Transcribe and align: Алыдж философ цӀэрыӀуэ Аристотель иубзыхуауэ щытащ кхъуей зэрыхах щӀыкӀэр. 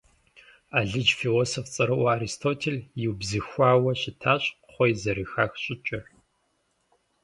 Алыдж 0.77 1.11
философ 1.19 1.65
цӀэрыӀуэ 1.73 2.07
Аристотель 2.15 2.79
иубзыхуауэ 3.03 3.91
щытащ 4.01 4.43
кхъуей 4.63 4.91
зэрыхах 5.01 5.53
щӀыкӀэр. 5.63 6.03